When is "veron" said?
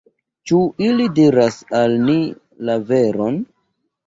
2.89-3.39